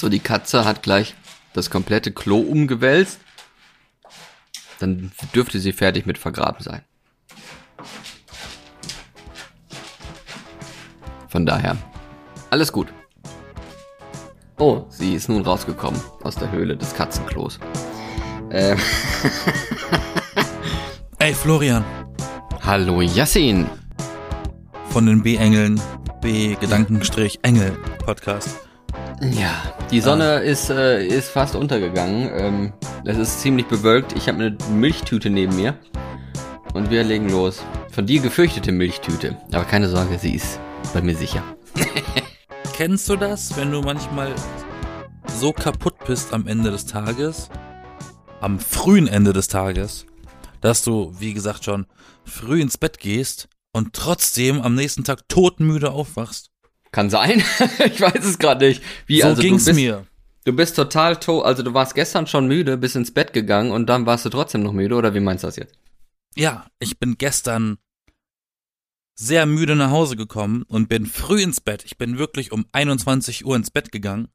[0.00, 1.14] So, die Katze hat gleich
[1.52, 3.20] das komplette Klo umgewälzt.
[4.78, 6.80] Dann dürfte sie fertig mit vergraben sein.
[11.28, 11.76] Von daher,
[12.48, 12.88] alles gut.
[14.58, 17.60] Oh, sie ist nun rausgekommen aus der Höhle des Katzenklos.
[18.50, 18.78] Ähm.
[21.18, 21.84] Ey, Florian.
[22.62, 23.68] Hallo Yassin.
[24.88, 25.78] Von den B-Engeln,
[26.22, 28.60] B-Gedankenstrich-Engel Podcast.
[29.20, 29.60] Ja,
[29.90, 30.38] die Sonne ah.
[30.38, 32.30] ist, äh, ist fast untergegangen.
[32.32, 32.72] Ähm,
[33.04, 34.12] es ist ziemlich bewölkt.
[34.16, 35.78] Ich habe eine Milchtüte neben mir.
[36.74, 37.62] Und wir legen los.
[37.90, 39.36] Von dir gefürchtete Milchtüte.
[39.52, 40.60] Aber keine Sorge, sie ist
[40.94, 41.42] bei mir sicher.
[42.74, 44.32] Kennst du das, wenn du manchmal
[45.38, 47.50] so kaputt bist am Ende des Tages,
[48.40, 50.06] am frühen Ende des Tages,
[50.60, 51.86] dass du, wie gesagt, schon
[52.24, 56.49] früh ins Bett gehst und trotzdem am nächsten Tag todmüde aufwachst?
[56.92, 57.42] Kann sein.
[57.84, 58.82] ich weiß es gerade nicht.
[59.06, 60.06] Wie, so also, ging's bist, mir.
[60.44, 63.86] Du bist total tot, also du warst gestern schon müde, bist ins Bett gegangen und
[63.86, 65.74] dann warst du trotzdem noch müde, oder wie meinst du das jetzt?
[66.34, 67.78] Ja, ich bin gestern
[69.14, 71.84] sehr müde nach Hause gekommen und bin früh ins Bett.
[71.84, 74.28] Ich bin wirklich um 21 Uhr ins Bett gegangen.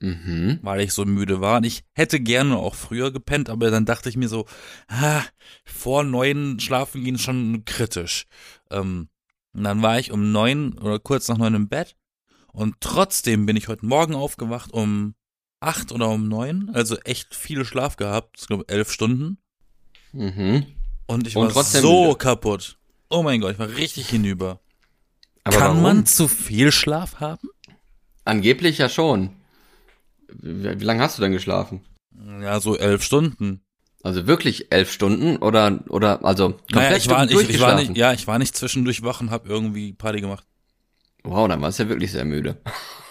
[0.00, 0.58] Mhm.
[0.62, 1.58] Weil ich so müde war.
[1.58, 4.46] Und ich hätte gerne auch früher gepennt, aber dann dachte ich mir so,
[4.88, 5.22] ah,
[5.64, 8.26] vor neun schlafen gehen schon kritisch.
[8.70, 9.08] Ähm,
[9.54, 11.96] und dann war ich um neun oder kurz nach neun im Bett.
[12.52, 15.14] Und trotzdem bin ich heute Morgen aufgewacht um
[15.60, 16.70] acht oder um neun.
[16.74, 18.36] Also echt viel Schlaf gehabt.
[18.40, 19.38] Ich glaube elf Stunden.
[20.12, 20.66] Mhm.
[21.06, 22.18] Und ich und war so müde.
[22.18, 22.78] kaputt.
[23.08, 24.60] Oh mein Gott, ich war richtig hinüber.
[25.44, 25.82] Aber Kann warum?
[25.82, 27.48] man zu viel Schlaf haben?
[28.24, 29.30] Angeblich ja schon.
[30.28, 31.82] Wie, wie lange hast du denn geschlafen?
[32.40, 33.62] Ja, so elf Stunden.
[34.02, 37.96] Also wirklich elf Stunden oder oder also komplett naja, ich war, ich, ich war nicht,
[37.96, 40.44] ja, ich war nicht zwischendurch wach und hab irgendwie Party gemacht.
[41.22, 42.60] Wow, dann warst du ja wirklich sehr müde.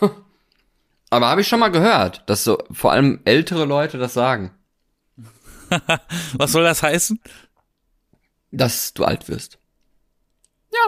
[1.09, 4.51] Aber habe ich schon mal gehört, dass so vor allem ältere Leute das sagen.
[6.33, 7.19] Was soll das heißen?
[8.51, 9.59] Dass du alt wirst.
[10.73, 10.79] Ja,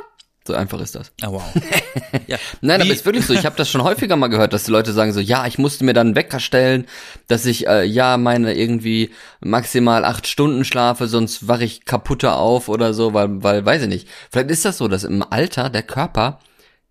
[0.46, 1.12] so einfach ist das.
[1.26, 1.44] Oh, wow.
[2.28, 2.38] ja.
[2.62, 2.86] Nein, Wie?
[2.86, 3.34] aber ist wirklich so.
[3.34, 5.86] Ich habe das schon häufiger mal gehört, dass die Leute sagen so, ja, ich musste
[5.86, 6.86] mir dann einen Wecker stellen,
[7.28, 12.68] dass ich äh, ja meine irgendwie maximal acht Stunden schlafe, sonst wache ich kaputter auf
[12.68, 14.08] oder so, weil, weil, weiß ich nicht.
[14.32, 16.40] Vielleicht ist das so, dass im Alter der Körper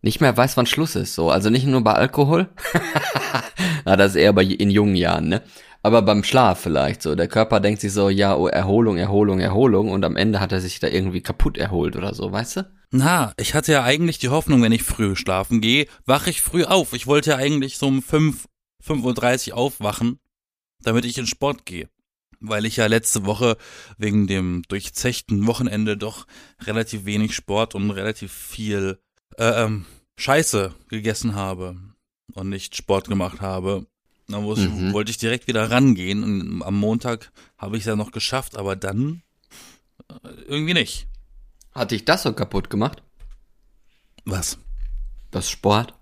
[0.00, 1.14] nicht mehr weiß, wann Schluss ist.
[1.14, 2.48] So, also nicht nur bei Alkohol.
[3.84, 5.42] Na, das ist eher bei in jungen Jahren, ne?
[5.82, 7.14] Aber beim Schlaf vielleicht so.
[7.14, 10.60] Der Körper denkt sich so, ja, oh, Erholung, Erholung, Erholung und am Ende hat er
[10.60, 12.72] sich da irgendwie kaputt erholt oder so, weißt du?
[12.92, 16.64] Na, ich hatte ja eigentlich die Hoffnung, wenn ich früh schlafen gehe, wache ich früh
[16.64, 16.92] auf.
[16.92, 18.46] Ich wollte ja eigentlich so um 5,
[18.84, 20.20] 5.30 Uhr aufwachen,
[20.82, 21.88] damit ich in Sport gehe.
[22.38, 23.56] Weil ich ja letzte Woche
[23.98, 26.26] wegen dem durchzechten Wochenende doch
[26.64, 29.00] relativ wenig Sport und relativ viel
[29.36, 31.76] äh, ähm, Scheiße gegessen habe
[32.34, 33.86] und nicht Sport gemacht habe.
[34.32, 34.92] Da mhm.
[34.92, 38.76] wollte ich direkt wieder rangehen und am Montag habe ich es ja noch geschafft, aber
[38.76, 39.22] dann
[40.08, 41.06] äh, irgendwie nicht.
[41.72, 43.02] Hat dich das so kaputt gemacht?
[44.24, 44.58] Was?
[45.30, 45.94] Das Sport?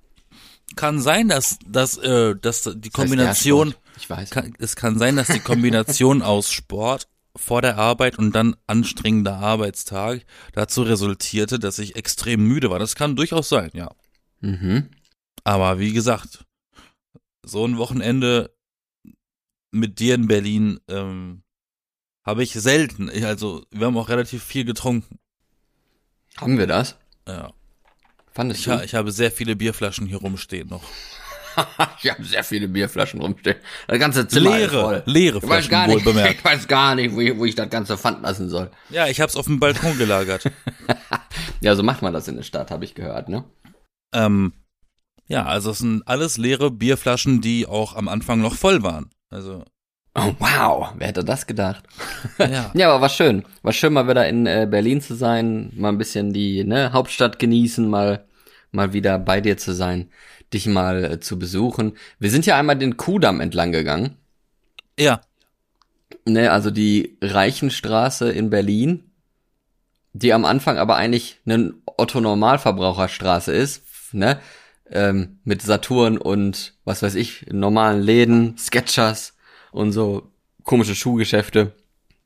[0.76, 3.74] Kann sein, dass, dass, äh, dass die Kombination.
[3.96, 4.30] ich weiß.
[4.30, 9.36] Kann, es kann sein, dass die Kombination aus Sport vor der Arbeit und dann anstrengender
[9.36, 12.78] Arbeitstag dazu resultierte, dass ich extrem müde war.
[12.78, 13.90] Das kann durchaus sein, ja.
[14.40, 14.90] Mhm.
[15.44, 16.44] Aber wie gesagt,
[17.50, 18.54] so ein Wochenende
[19.72, 21.42] mit dir in Berlin ähm,
[22.24, 23.10] habe ich selten.
[23.12, 25.18] Ich, also, wir haben auch relativ viel getrunken.
[26.36, 26.96] Haben wir das?
[27.26, 27.52] Ja.
[28.32, 28.72] Fandest ich, du?
[28.72, 30.84] Ha, ich habe sehr viele Bierflaschen hier rumstehen noch.
[32.02, 33.56] ich habe sehr viele Bierflaschen rumstehen.
[33.88, 35.02] Das ganze Zimmer leere, ist voll.
[35.06, 36.34] Leere Flaschen, ich weiß gar nicht, bemerkt.
[36.38, 38.70] Ich weiß gar nicht, wo ich, wo ich das ganze Pfand lassen soll.
[38.90, 40.44] Ja, ich habe es auf dem Balkon gelagert.
[41.60, 43.44] ja, so macht man das in der Stadt, habe ich gehört, ne?
[44.12, 44.52] Ähm,
[45.30, 49.10] ja, also es sind alles leere Bierflaschen, die auch am Anfang noch voll waren.
[49.30, 49.64] Also.
[50.16, 51.84] Oh, wow, wer hätte das gedacht?
[52.38, 53.44] Ja, ja aber war schön.
[53.62, 57.38] War schön, mal wieder in äh, Berlin zu sein, mal ein bisschen die ne, Hauptstadt
[57.38, 58.26] genießen, mal,
[58.72, 60.10] mal wieder bei dir zu sein,
[60.52, 61.96] dich mal äh, zu besuchen.
[62.18, 64.16] Wir sind ja einmal den Kudamm entlang gegangen.
[64.98, 65.20] Ja.
[66.24, 69.04] Ne, also die Reichenstraße in Berlin,
[70.12, 74.40] die am Anfang aber eigentlich eine Otto-Normalverbraucherstraße ist, ne?
[74.90, 79.36] Ähm, mit Saturn und was weiß ich, normalen Läden, Sketchers
[79.72, 80.30] und so
[80.64, 81.72] komische Schuhgeschäfte,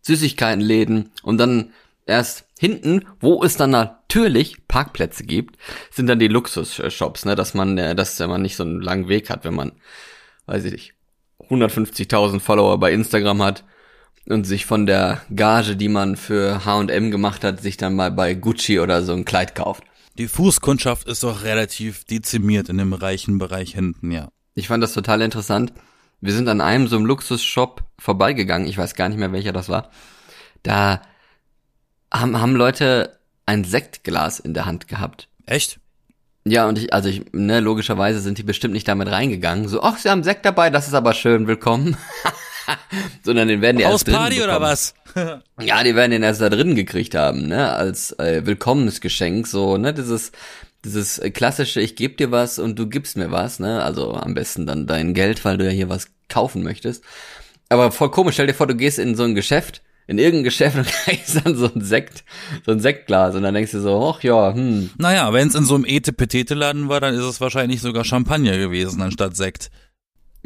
[0.02, 1.72] Süßigkeitenläden und dann
[2.06, 5.56] erst hinten, wo es dann natürlich Parkplätze gibt,
[5.90, 9.30] sind dann die Luxusshops, ne, dass man, äh, dass man nicht so einen langen Weg
[9.30, 9.72] hat, wenn man,
[10.46, 10.94] weiß ich nicht,
[11.48, 13.64] 150.000 Follower bei Instagram hat
[14.26, 18.34] und sich von der Gage, die man für H&M gemacht hat, sich dann mal bei
[18.34, 19.84] Gucci oder so ein Kleid kauft.
[20.16, 24.28] Die Fußkundschaft ist doch relativ dezimiert in dem reichen Bereich hinten, ja.
[24.54, 25.72] Ich fand das total interessant.
[26.20, 28.68] Wir sind an einem so einem Luxusshop vorbeigegangen.
[28.68, 29.90] Ich weiß gar nicht mehr, welcher das war.
[30.62, 31.02] Da
[32.12, 35.28] haben, haben Leute ein Sektglas in der Hand gehabt.
[35.46, 35.80] Echt?
[36.44, 39.66] Ja, und ich, also ich, ne, logischerweise sind die bestimmt nicht damit reingegangen.
[39.66, 41.96] So, ach, sie haben Sekt dabei, das ist aber schön, willkommen.
[43.22, 44.94] Sondern den werden die erst drin Party oder was?
[45.60, 49.94] ja, die werden den erst da drin gekriegt haben, ne, als äh, Willkommensgeschenk, so, ne,
[49.94, 50.32] dieses,
[50.84, 54.66] dieses klassische, ich geb dir was und du gibst mir was, ne, also am besten
[54.66, 57.04] dann dein Geld, weil du ja hier was kaufen möchtest.
[57.68, 60.76] Aber voll komisch, stell dir vor, du gehst in so ein Geschäft, in irgendein Geschäft
[60.76, 62.24] und kriegst dann so ein Sekt,
[62.66, 64.90] so ein Sektglas und dann denkst du so, ach ja, hm.
[64.98, 69.00] Naja, wenn es in so einem Ete-Petete-Laden war, dann ist es wahrscheinlich sogar Champagner gewesen
[69.00, 69.70] anstatt Sekt.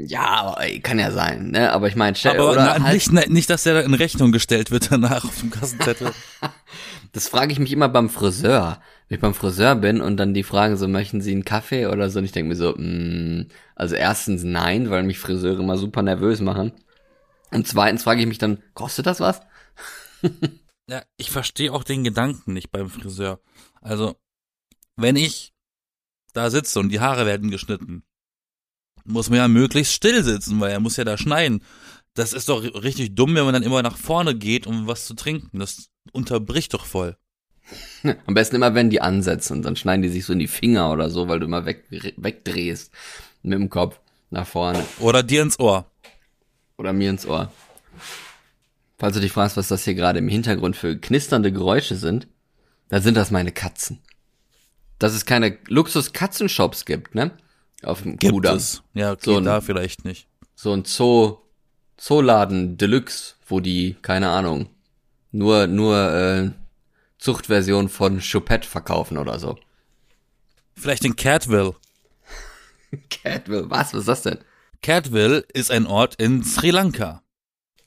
[0.01, 1.73] Ja, kann ja sein, ne?
[1.73, 4.71] Aber ich meine, stell Aber na, halt, nicht, ne, nicht, dass der in Rechnung gestellt
[4.71, 6.13] wird danach auf dem Kassenzettel.
[7.13, 8.81] das frage ich mich immer beim Friseur.
[9.09, 12.11] Wenn ich beim Friseur bin und dann die fragen so, möchten Sie einen Kaffee oder
[12.11, 12.21] so?
[12.21, 16.41] Und ich denke mir so, mh, also erstens nein, weil mich Friseure immer super nervös
[16.41, 16.73] machen.
[17.51, 19.41] Und zweitens frage ich mich dann, kostet das was?
[20.89, 23.41] ja, ich verstehe auch den Gedanken nicht beim Friseur.
[23.81, 24.15] Also,
[24.95, 25.55] wenn ich
[26.35, 28.05] da sitze und die Haare werden geschnitten,
[29.09, 31.63] muss man ja möglichst still sitzen, weil er muss ja da schneiden.
[32.15, 35.15] Das ist doch richtig dumm, wenn man dann immer nach vorne geht, um was zu
[35.15, 35.59] trinken.
[35.59, 37.17] Das unterbricht doch voll.
[38.27, 41.11] Am besten immer, wenn die ansetzen dann schneiden die sich so in die Finger oder
[41.11, 42.93] so, weil du immer weg, wegdrehst
[43.43, 44.01] mit dem Kopf
[44.31, 44.85] nach vorne.
[45.01, 45.91] Oder dir ins Ohr.
[46.77, 47.53] Oder mir ins Ohr.
[48.99, 52.27] Falls du dich fragst, was das hier gerade im Hintergrund für knisternde Geräusche sind,
[52.89, 54.01] dann sind das meine Katzen.
[54.99, 57.31] Dass es keine Luxus-Katzenshops gibt, ne?
[57.83, 58.57] Auf dem Gibt Kudamm.
[58.57, 58.83] es.
[58.95, 60.27] Ja, okay, So ein- da vielleicht nicht.
[60.55, 61.39] So ein Zoo,
[61.97, 64.69] Zooladen Deluxe, wo die, keine Ahnung,
[65.31, 66.51] nur, nur, äh,
[67.19, 69.59] Zuchtversion von Choupette verkaufen oder so.
[70.75, 71.75] Vielleicht in Catville.
[73.11, 73.93] Catville, was?
[73.93, 74.39] Was ist das denn?
[74.83, 77.23] Catville ist ein Ort in Sri Lanka.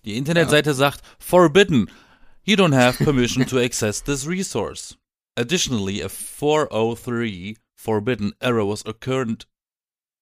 [0.04, 1.90] Die Internetseite sagt, forbidden.
[2.44, 4.98] You don't have permission to access this resource.
[5.36, 9.48] Additionally, a 403 forbidden error was occurred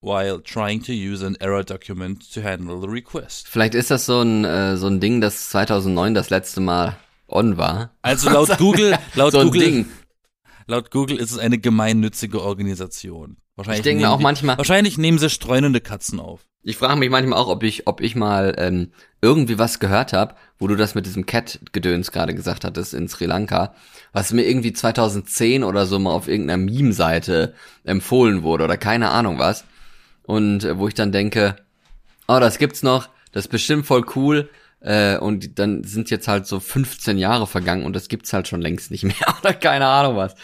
[0.02, 3.48] while trying to use an error document to handle the request.
[3.48, 6.98] Vielleicht ist das so ein, äh, so ein Ding, das 2009 das letzte Mal
[7.28, 7.92] on war.
[8.02, 9.86] Also laut Google, laut so Google, Ding.
[10.68, 13.38] laut Google ist es eine gemeinnützige Organisation.
[13.56, 16.46] Wahrscheinlich Ich denke mir nehmen auch die- manchmal- Wahrscheinlich nehmen sie streunende Katzen auf.
[16.62, 18.92] Ich frage mich manchmal auch, ob ich, ob ich mal ähm,
[19.22, 23.26] irgendwie was gehört habe, wo du das mit diesem Cat-Gedöns gerade gesagt hattest in Sri
[23.26, 23.74] Lanka,
[24.12, 27.54] was mir irgendwie 2010 oder so mal auf irgendeiner Meme-Seite
[27.86, 29.64] empfohlen wurde oder keine Ahnung was.
[30.30, 31.56] Und äh, wo ich dann denke,
[32.28, 34.48] oh, das gibt's noch, das ist bestimmt voll cool.
[34.80, 38.62] Äh, und dann sind jetzt halt so 15 Jahre vergangen und das gibt's halt schon
[38.62, 40.36] längst nicht mehr oder keine Ahnung was.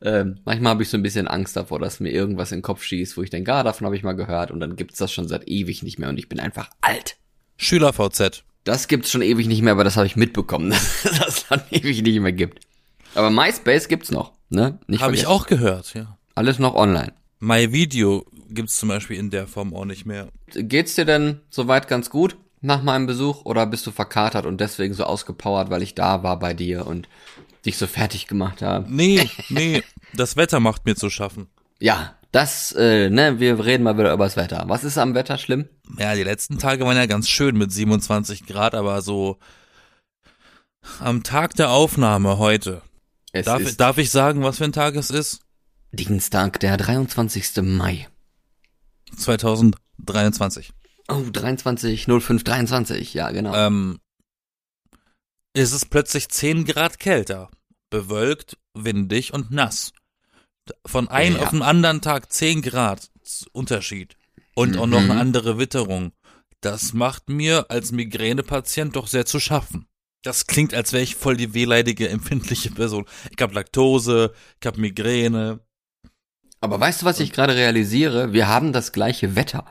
[0.00, 2.84] Ähm, manchmal habe ich so ein bisschen Angst davor, dass mir irgendwas in den Kopf
[2.84, 5.28] schießt, wo ich denke, ah, davon habe ich mal gehört und dann gibt's das schon
[5.28, 7.16] seit ewig nicht mehr und ich bin einfach alt.
[7.58, 8.44] Schüler VZ.
[8.64, 11.60] Das gibt's schon ewig nicht mehr, aber das habe ich mitbekommen, dass es das schon
[11.70, 12.66] ewig nicht mehr gibt.
[13.14, 14.78] Aber MySpace gibt's noch, ne?
[15.00, 16.16] Habe ich auch gehört, ja.
[16.34, 17.12] Alles noch online.
[17.40, 20.28] My Video gibt's zum Beispiel in der Form auch nicht mehr.
[20.54, 24.94] Geht's dir denn soweit ganz gut nach meinem Besuch oder bist du verkatert und deswegen
[24.94, 27.08] so ausgepowert, weil ich da war bei dir und
[27.66, 28.86] dich so fertig gemacht habe?
[28.88, 29.82] Nee, nee,
[30.14, 31.48] das Wetter macht mir zu schaffen.
[31.80, 34.64] Ja, das, äh, ne, wir reden mal wieder über das Wetter.
[34.66, 35.68] Was ist am Wetter schlimm?
[35.98, 39.38] Ja, die letzten Tage waren ja ganz schön mit 27 Grad, aber so
[41.00, 42.82] am Tag der Aufnahme heute.
[43.32, 45.43] Es Darf, ist darf ich sagen, was für ein Tag es ist?
[45.94, 47.62] Dienstag, der 23.
[47.62, 48.08] Mai.
[49.16, 50.72] 2023.
[51.08, 53.54] Oh, 23, 05, 23, ja, genau.
[53.54, 53.98] Ähm,
[55.54, 57.50] ist es plötzlich 10 Grad kälter.
[57.90, 59.92] Bewölkt, windig und nass.
[60.86, 61.42] Von einem Ja.
[61.42, 63.10] auf den anderen Tag 10 Grad
[63.52, 64.16] Unterschied.
[64.54, 65.10] Und auch noch Mhm.
[65.10, 66.12] eine andere Witterung.
[66.60, 69.86] Das macht mir als Migränepatient doch sehr zu schaffen.
[70.22, 73.04] Das klingt, als wäre ich voll die wehleidige, empfindliche Person.
[73.30, 75.60] Ich hab Laktose, ich hab Migräne.
[76.64, 78.32] Aber weißt du, was ich gerade realisiere?
[78.32, 79.66] Wir haben das gleiche Wetter.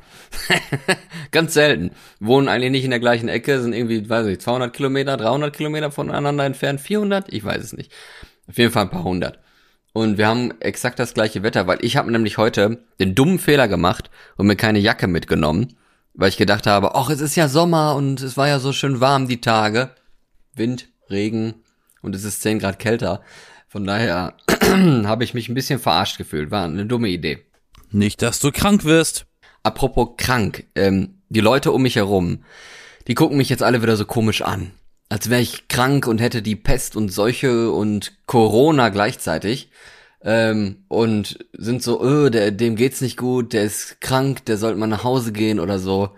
[1.32, 1.90] Ganz selten.
[2.20, 5.90] Wohnen eigentlich nicht in der gleichen Ecke, sind irgendwie, weiß ich, 200 Kilometer, 300 Kilometer
[5.90, 7.34] voneinander entfernt, 400?
[7.34, 7.92] Ich weiß es nicht.
[8.48, 9.40] Auf jeden Fall ein paar hundert.
[9.94, 13.68] Und wir haben exakt das gleiche Wetter, weil ich habe nämlich heute den dummen Fehler
[13.68, 15.76] gemacht und mir keine Jacke mitgenommen,
[16.14, 19.02] weil ich gedacht habe, ach, es ist ja Sommer und es war ja so schön
[19.02, 19.90] warm die Tage.
[20.54, 21.56] Wind, Regen
[22.04, 23.24] und es ist 10 Grad kälter.
[23.74, 24.36] Von daher
[24.70, 26.52] habe ich mich ein bisschen verarscht gefühlt.
[26.52, 27.40] War eine dumme Idee.
[27.90, 29.26] Nicht, dass du krank wirst.
[29.64, 32.44] Apropos krank, ähm, die Leute um mich herum,
[33.08, 34.74] die gucken mich jetzt alle wieder so komisch an.
[35.10, 39.72] Als wäre ich krank und hätte die Pest und Seuche und Corona gleichzeitig.
[40.22, 44.78] ähm, und sind so, öh, der, dem geht's nicht gut, der ist krank, der sollte
[44.78, 46.12] mal nach Hause gehen oder so,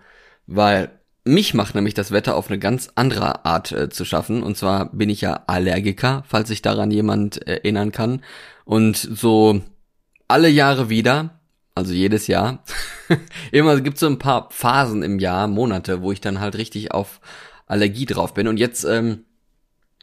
[0.45, 0.94] weil
[1.25, 4.43] mich macht nämlich das Wetter auf eine ganz andere Art äh, zu schaffen.
[4.43, 8.21] Und zwar bin ich ja Allergiker, falls sich daran jemand erinnern kann.
[8.63, 9.61] Und so
[10.27, 11.39] alle Jahre wieder,
[11.73, 12.63] also jedes Jahr,
[13.51, 17.19] immer gibt so ein paar Phasen im Jahr, Monate, wo ich dann halt richtig auf
[17.65, 18.47] Allergie drauf bin.
[18.47, 19.25] Und jetzt ähm,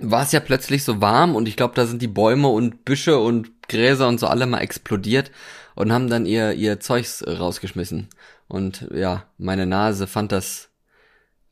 [0.00, 3.18] war es ja plötzlich so warm und ich glaube, da sind die Bäume und Büsche
[3.18, 5.30] und Gräser und so alle mal explodiert
[5.76, 8.08] und haben dann ihr ihr Zeugs rausgeschmissen.
[8.48, 10.71] Und ja, meine Nase fand das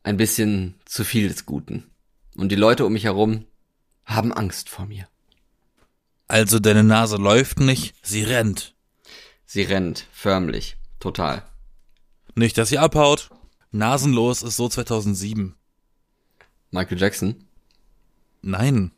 [0.02, 1.90] ein bisschen zu viel des Guten.
[2.37, 3.47] Und die Leute um mich herum
[4.04, 5.07] haben Angst vor mir.
[6.28, 8.75] Also deine Nase läuft nicht, sie rennt.
[9.47, 11.42] Sie rennt, förmlich, total.
[12.35, 13.30] Nicht, dass sie abhaut.
[13.73, 15.57] Nasenlos ist so 2007.
[16.71, 17.45] Michael Jackson?
[18.42, 18.92] Nein.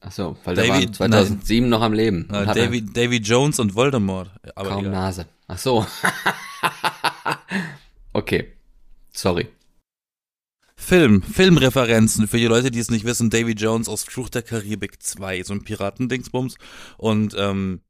[0.00, 1.70] Ach so, weil der war 2007 nein.
[1.70, 2.28] noch am Leben.
[2.30, 4.30] Äh, Davy, Davy Jones und Voldemort.
[4.54, 4.92] Aber kaum egal.
[4.92, 5.26] Nase.
[5.48, 5.86] Ach so.
[8.12, 8.52] okay.
[9.12, 9.48] Sorry.
[10.76, 13.30] Film, Filmreferenzen für die Leute, die es nicht wissen.
[13.30, 16.56] Davy Jones aus Fluch der Karibik 2, so ein Piratendingsbums.
[16.98, 17.80] Und ähm,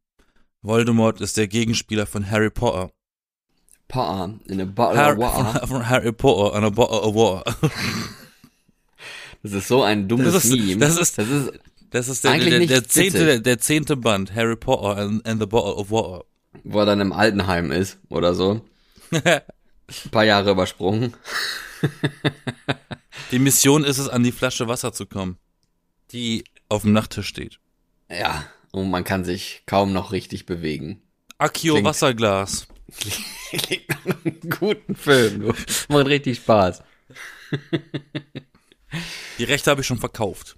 [0.62, 2.90] Voldemort ist der Gegenspieler von Harry Potter.
[3.88, 5.66] Potter in a bottle Harry, of water.
[5.66, 7.56] Von Harry Potter in a bottle of water.
[9.42, 10.78] Das ist so ein dummes das ist, Meme.
[10.78, 11.52] Das ist, das ist,
[11.90, 15.46] das ist der, der, der, zehnte, der, der, zehnte Band, Harry Potter and, and the
[15.46, 16.24] Bottle of Water.
[16.62, 18.62] Wo er dann im Altenheim ist oder so.
[19.10, 19.42] Ein
[20.10, 21.12] paar Jahre übersprungen.
[23.30, 25.38] die Mission ist es, an die Flasche Wasser zu kommen,
[26.12, 27.58] die auf dem Nachttisch steht.
[28.10, 31.02] Ja, und man kann sich kaum noch richtig bewegen.
[31.38, 32.66] Akio klingt, Wasserglas.
[33.50, 35.54] Klingt nach einem guten Film.
[35.88, 36.82] Macht richtig Spaß.
[39.38, 40.56] Die Rechte habe ich schon verkauft.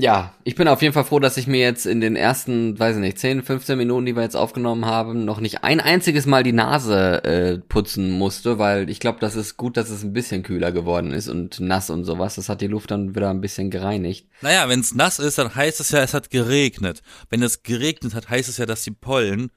[0.00, 2.96] Ja, ich bin auf jeden Fall froh, dass ich mir jetzt in den ersten, weiß
[2.96, 6.44] ich nicht, 10, 15 Minuten, die wir jetzt aufgenommen haben, noch nicht ein einziges Mal
[6.44, 10.44] die Nase äh, putzen musste, weil ich glaube, das ist gut, dass es ein bisschen
[10.44, 12.36] kühler geworden ist und nass und sowas.
[12.36, 14.28] Das hat die Luft dann wieder ein bisschen gereinigt.
[14.40, 17.02] Naja, wenn es nass ist, dann heißt es ja, es hat geregnet.
[17.28, 19.50] Wenn es geregnet hat, heißt es ja, dass die Pollen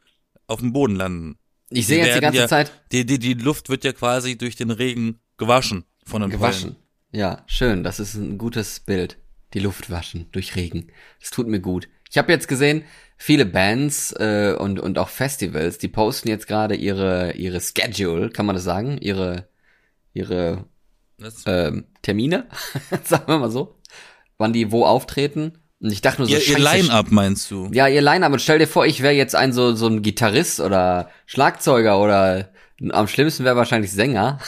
[0.47, 1.37] auf dem Boden landen.
[1.69, 2.71] Ich sehe jetzt die ganze ja, Zeit.
[2.91, 6.71] Die, die, die Luft wird ja quasi durch den Regen gewaschen von den gewaschen.
[6.71, 6.83] Pollen.
[7.11, 7.83] Ja, schön.
[7.83, 9.17] Das ist ein gutes Bild.
[9.53, 10.87] Die Luft waschen durch Regen.
[11.19, 11.87] Das tut mir gut.
[12.09, 12.83] Ich habe jetzt gesehen,
[13.17, 18.45] viele Bands äh, und und auch Festivals, die posten jetzt gerade ihre ihre Schedule, kann
[18.45, 18.97] man das sagen?
[18.99, 19.47] Ihre
[20.13, 20.65] ihre
[21.45, 22.47] ähm, Termine,
[23.03, 23.75] sagen wir mal so,
[24.37, 25.57] wann die wo auftreten.
[25.79, 27.69] Und ich dachte nur so, ihr, ihr Line-Up meinst du?
[27.73, 28.31] Ja, ihr Line-Up.
[28.31, 32.51] Und stell dir vor, ich wäre jetzt ein so so ein Gitarrist oder Schlagzeuger oder
[32.89, 34.39] am schlimmsten wäre wahrscheinlich Sänger.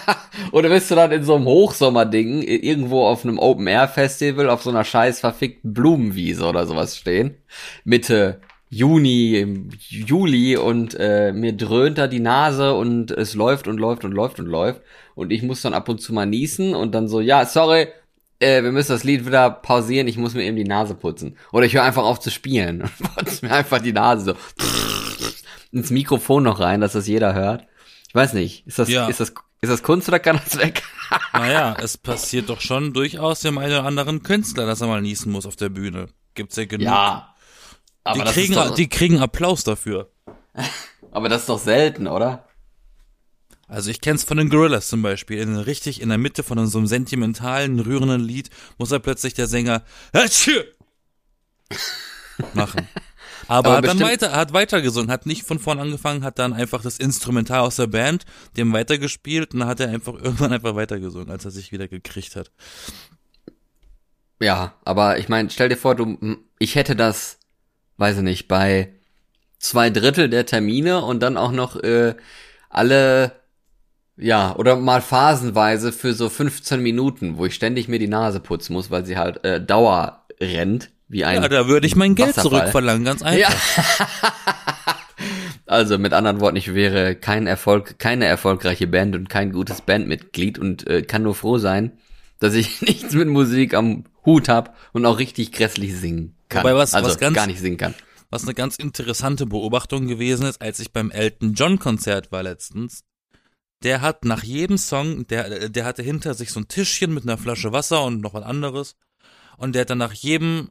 [0.52, 4.84] Oder bist du dann in so einem Hochsommerding irgendwo auf einem Open-Air-Festival auf so einer
[4.84, 7.36] scheiß verfickten Blumenwiese oder sowas stehen?
[7.84, 14.04] Mitte Juni, Juli und äh, mir dröhnt da die Nase und es läuft und läuft
[14.04, 14.82] und läuft und läuft.
[15.16, 17.88] Und ich muss dann ab und zu mal niesen und dann so, ja, sorry,
[18.38, 21.36] äh, wir müssen das Lied wieder pausieren, ich muss mir eben die Nase putzen.
[21.52, 24.66] Oder ich höre einfach auf zu spielen und putze mir einfach die Nase so
[25.72, 27.66] ins Mikrofon noch rein, dass das jeder hört.
[28.10, 29.06] Ich weiß nicht, ist das, ja.
[29.06, 30.82] ist das, ist das Kunst oder kann das weg?
[31.32, 35.30] naja, es passiert doch schon durchaus dem einen oder anderen Künstler, dass er mal niesen
[35.30, 36.08] muss auf der Bühne.
[36.34, 36.86] Gibt's ja genug.
[36.86, 37.36] Ja.
[38.02, 40.10] Aber die kriegen, doch, die kriegen Applaus dafür.
[41.12, 42.48] aber das ist doch selten, oder?
[43.68, 45.38] Also ich kenn's von den Gorillas zum Beispiel.
[45.38, 49.46] In, richtig in der Mitte von so einem sentimentalen, rührenden Lied muss er plötzlich der
[49.46, 49.84] Sänger
[52.54, 52.88] machen.
[53.50, 56.82] Aber, aber hat dann weiter, hat weitergesungen, hat nicht von vorn angefangen, hat dann einfach
[56.82, 58.24] das Instrumental aus der Band
[58.56, 62.36] dem weitergespielt und dann hat er einfach irgendwann einfach weitergesungen, als er sich wieder gekriegt
[62.36, 62.52] hat.
[64.40, 66.16] Ja, aber ich meine, stell dir vor, du,
[66.60, 67.40] ich hätte das,
[67.96, 68.94] weiß ich nicht, bei
[69.58, 72.14] zwei Drittel der Termine und dann auch noch äh,
[72.68, 73.32] alle,
[74.16, 78.74] ja, oder mal phasenweise für so 15 Minuten, wo ich ständig mir die Nase putzen
[78.74, 81.42] muss, weil sie halt äh, Dauer rennt wie ein.
[81.42, 82.60] Ja, da würde ich mein Geld Wasserfall.
[82.60, 83.50] zurückverlangen, ganz einfach.
[83.50, 84.08] Ja.
[85.66, 90.58] also mit anderen Worten, ich wäre kein Erfolg, keine erfolgreiche Band und kein gutes Bandmitglied
[90.58, 91.98] und äh, kann nur froh sein,
[92.38, 96.62] dass ich nichts mit Musik am Hut hab und auch richtig grässlich singen kann.
[96.62, 97.94] Wobei was, also was ganz, gar nicht singen kann.
[98.30, 103.02] Was eine ganz interessante Beobachtung gewesen ist, als ich beim Elton John Konzert war letztens.
[103.82, 107.38] Der hat nach jedem Song, der, der hatte hinter sich so ein Tischchen mit einer
[107.38, 108.94] Flasche Wasser und noch was anderes.
[109.56, 110.68] Und der hat dann nach jedem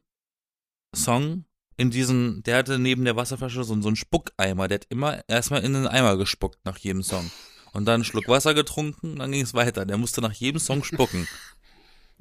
[0.93, 1.45] Song
[1.77, 5.63] in diesen, der hatte neben der Wasserflasche so, so einen Spuckeimer, der hat immer erstmal
[5.63, 7.31] in den Eimer gespuckt nach jedem Song.
[7.71, 9.85] Und dann einen Schluck Wasser getrunken, dann ging es weiter.
[9.85, 11.27] Der musste nach jedem Song spucken.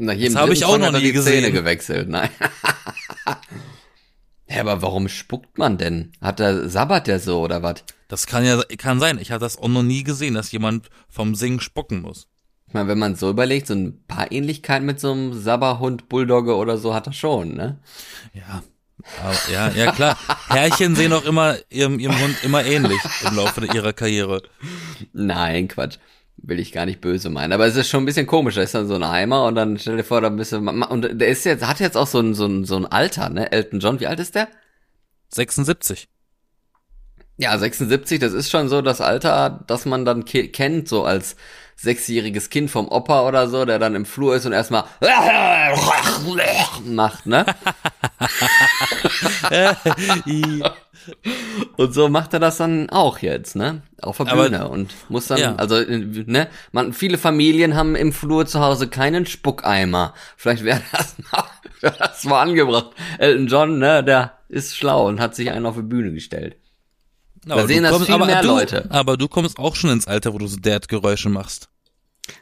[0.01, 1.43] Nach jedem das habe ich auch noch nie die gesehen.
[1.43, 2.31] Zähne gewechselt, nein.
[4.47, 6.13] Hä, aber warum spuckt man denn?
[6.21, 7.83] Hat der sabbert der so oder was?
[8.07, 9.19] Das kann ja kann sein.
[9.19, 12.29] Ich habe das auch noch nie gesehen, dass jemand vom Singen spucken muss.
[12.69, 16.55] Ich meine, wenn man so überlegt, so ein paar Ähnlichkeiten mit so einem Sabberhund, Bulldogge
[16.55, 17.79] oder so hat er schon, ne?
[18.35, 18.63] Ja.
[19.23, 20.19] Aber, ja, ja klar.
[20.49, 24.43] Herrchen sehen auch immer ihrem, ihrem Hund immer ähnlich im Laufe ihrer Karriere.
[25.13, 25.99] Nein, Quatsch.
[26.37, 27.53] Will ich gar nicht böse meinen.
[27.53, 28.57] Aber es ist schon ein bisschen komisch.
[28.57, 31.21] Da ist dann so ein Eimer und dann stell dir vor, da bist du, und
[31.21, 33.51] der ist jetzt, hat jetzt auch so ein, so ein, so ein Alter, ne?
[33.51, 34.49] Elton John, wie alt ist der?
[35.31, 36.09] 76.
[37.39, 41.37] Ja, 76, das ist schon so das Alter, das man dann kennt, so als
[41.81, 44.85] sechsjähriges Kind vom Opa oder so, der dann im Flur ist und erstmal
[46.85, 47.47] macht, ne?
[51.77, 53.83] und so macht er das dann auch jetzt, ne?
[54.03, 55.55] Auf der Bühne Aber, und muss dann, ja.
[55.55, 56.49] also, ne?
[56.73, 60.15] Man, viele Familien haben im Flur zu Hause keinen Spuckeimer.
[60.37, 61.45] Vielleicht wäre das mal,
[61.81, 62.91] wär das mal angebracht.
[63.19, 64.03] Elton John, ne?
[64.03, 66.57] Der ist schlau und hat sich einen auf die Bühne gestellt.
[67.51, 68.87] Aber da sehen das kommst, viel mehr du, Leute.
[68.91, 71.69] Aber du kommst auch schon ins Alter, wo du so Dad-Geräusche machst.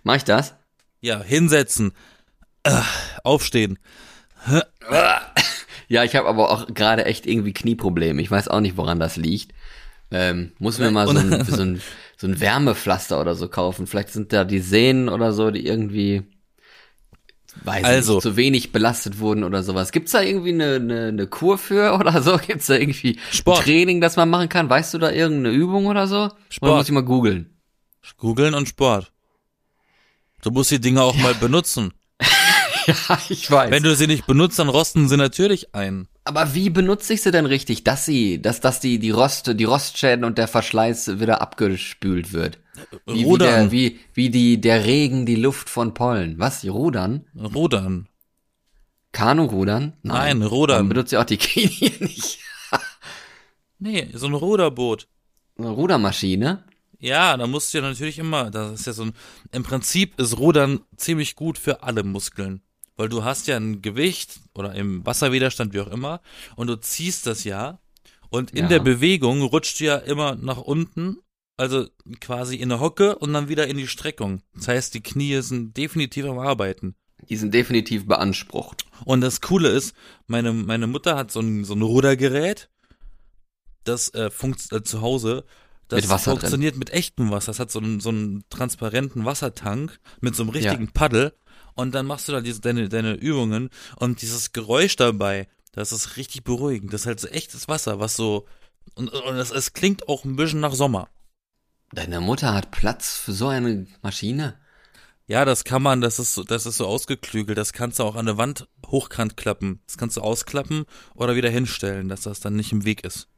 [0.02, 0.54] Mach ich das?
[1.00, 1.92] Ja, hinsetzen,
[2.64, 2.80] äh,
[3.22, 3.78] aufstehen.
[5.88, 8.20] Ja, ich habe aber auch gerade echt irgendwie Knieprobleme.
[8.20, 9.52] Ich weiß auch nicht, woran das liegt.
[10.10, 11.80] Ähm, muss mir mal so ein, so, ein,
[12.16, 13.86] so ein Wärmepflaster oder so kaufen.
[13.86, 16.24] Vielleicht sind da die Sehnen oder so, die irgendwie
[17.64, 19.92] weiß also, nicht, zu wenig belastet wurden oder sowas.
[19.92, 22.36] Gibt's da irgendwie eine, eine, eine Kur für oder so?
[22.46, 23.64] Gibt's da irgendwie Sport.
[23.64, 24.70] Training, das man machen kann?
[24.70, 26.30] Weißt du da irgendeine Übung oder so?
[26.48, 26.70] Sport.
[26.70, 27.50] Oder muss ich mal googeln?
[28.18, 29.12] Googeln und Sport.
[30.42, 31.22] Du musst die Dinge auch ja.
[31.22, 31.92] mal benutzen.
[33.08, 33.70] ja, ich weiß.
[33.70, 36.08] Wenn du sie nicht benutzt, dann rosten sie natürlich ein.
[36.24, 39.64] Aber wie benutze ich sie denn richtig, dass sie, dass, dass die, die Rost, die
[39.64, 42.58] Rostschäden und der Verschleiß wieder abgespült wird?
[43.06, 43.70] Wie, Rudern.
[43.70, 46.38] Wie, der, wie, wie die, der Regen, die Luft von Pollen.
[46.38, 46.64] Was?
[46.64, 47.24] Rudern?
[47.34, 48.08] Rudern.
[49.12, 49.94] Kanu-Rudern?
[50.02, 50.78] Nein, Nein Rudern.
[50.78, 52.38] Dann benutzt ihr auch die Knie nicht.
[53.78, 55.08] nee, so ein Ruderboot.
[55.58, 56.64] Eine Rudermaschine?
[56.98, 59.12] Ja, da musst du ja natürlich immer, das ist ja so ein,
[59.52, 62.62] im Prinzip ist Rudern ziemlich gut für alle Muskeln.
[62.96, 66.20] Weil du hast ja ein Gewicht oder im Wasserwiderstand, wie auch immer,
[66.56, 67.80] und du ziehst das ja.
[68.30, 68.68] Und in ja.
[68.68, 71.18] der Bewegung rutscht du ja immer nach unten,
[71.56, 71.86] also
[72.20, 74.42] quasi in der Hocke und dann wieder in die Streckung.
[74.54, 76.96] Das heißt, die Knie sind definitiv am Arbeiten.
[77.28, 78.86] Die sind definitiv beansprucht.
[79.04, 79.94] Und das Coole ist,
[80.26, 82.68] meine, meine Mutter hat so ein, so ein Rudergerät,
[83.84, 85.44] das äh, funktioniert äh, zu Hause
[85.88, 86.80] das mit Wasser funktioniert drin.
[86.80, 87.50] mit echtem Wasser.
[87.50, 90.90] Das hat so einen, so einen transparenten Wassertank mit so einem richtigen ja.
[90.92, 91.34] Paddel.
[91.76, 96.16] Und dann machst du da diese, deine, deine Übungen und dieses Geräusch dabei, das ist
[96.16, 96.92] richtig beruhigend.
[96.92, 98.46] Das ist halt so echtes Wasser, was so.
[98.94, 101.08] Und, und es, es klingt auch ein bisschen nach Sommer.
[101.92, 104.58] Deine Mutter hat Platz für so eine Maschine?
[105.28, 107.58] Ja, das kann man, das ist so, das ist so ausgeklügelt.
[107.58, 109.80] Das kannst du auch an der Wand hochkant klappen.
[109.86, 113.28] Das kannst du ausklappen oder wieder hinstellen, dass das dann nicht im Weg ist.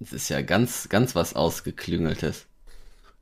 [0.00, 2.46] Das ist ja ganz, ganz was Ausgeklüngeltes.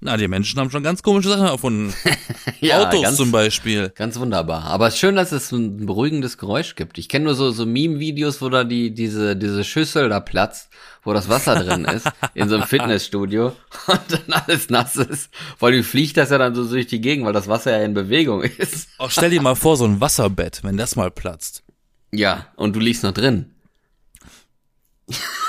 [0.05, 1.95] Na, die Menschen haben schon ganz komische Sachen erfunden.
[2.61, 3.93] ja, Autos ganz, zum Beispiel.
[3.95, 4.65] Ganz wunderbar.
[4.65, 6.99] Aber es ist schön, dass es ein beruhigendes Geräusch gibt.
[6.99, 10.71] Ich kenne nur so, so Meme-Videos, wo da die, diese, diese Schüssel da platzt,
[11.05, 13.55] wo das Wasser drin ist, in so einem Fitnessstudio
[13.87, 15.31] und dann alles nass ist.
[15.57, 17.95] Vor allem fliegt das ja dann so durch die Gegend, weil das Wasser ja in
[17.95, 18.89] Bewegung ist.
[18.99, 21.63] Auch stell dir mal vor, so ein Wasserbett, wenn das mal platzt.
[22.11, 23.55] Ja, und du liegst noch drin.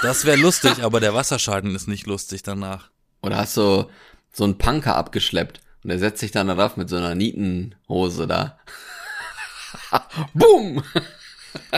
[0.03, 2.91] Das wäre lustig, aber der Wasserschaden ist nicht lustig danach.
[3.23, 3.89] Oder hast du so
[4.41, 8.57] einen Punker abgeschleppt und der setzt sich dann darauf mit so einer Nietenhose da.
[10.33, 10.83] Boom!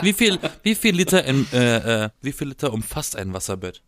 [0.01, 3.81] Wie viel, wie viel Liter in, äh, äh, wie viel Liter umfasst ein Wasserbett?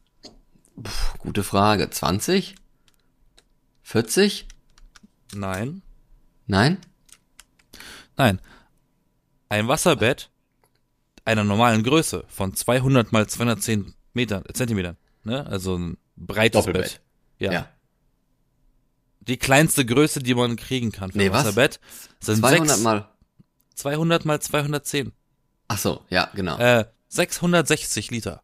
[0.76, 1.90] Puh, gute Frage.
[1.90, 2.56] 20?
[3.84, 4.48] 40?
[5.34, 5.82] Nein.
[6.46, 6.78] Nein?
[8.18, 8.42] Nein.
[9.50, 10.30] Ein Wasserbett
[11.24, 15.46] einer normalen Größe von 200 mal 210 Metern, Zentimetern, ne?
[15.46, 16.84] Also ein breites Doppelbett.
[16.84, 17.02] Bett.
[17.40, 17.52] Ja.
[17.52, 17.70] ja.
[19.28, 21.80] Die kleinste Größe, die man kriegen kann für nee, ein Wasserbett,
[22.20, 23.10] sind 200 6, mal
[23.76, 25.12] 200 mal 210.
[25.68, 26.58] Ach so, ja, genau.
[26.58, 28.42] Äh, 660 Liter.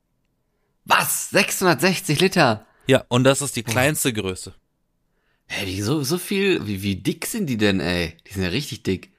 [0.85, 1.29] Was?
[1.29, 2.65] 660 Liter?
[2.87, 4.13] Ja, und das ist die kleinste oh.
[4.13, 4.53] Größe.
[5.47, 8.17] Hä, wie so, so viel, wie, wie dick sind die denn, ey?
[8.27, 9.11] Die sind ja richtig dick.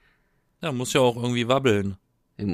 [0.61, 1.97] Ja, muss ja auch irgendwie wabbeln.